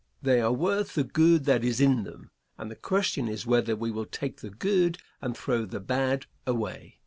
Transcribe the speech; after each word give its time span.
They 0.19 0.41
are 0.41 0.51
worth 0.51 0.95
the 0.95 1.03
good 1.03 1.45
that 1.45 1.63
is 1.63 1.79
in 1.79 2.05
them, 2.05 2.31
and 2.57 2.71
the 2.71 2.75
question 2.75 3.27
is 3.27 3.45
whether 3.45 3.75
we 3.75 3.91
will 3.91 4.07
take 4.07 4.41
the 4.41 4.49
good 4.49 4.97
and 5.21 5.37
throw 5.37 5.63
the 5.65 5.79
bad 5.79 6.25
away. 6.47 6.97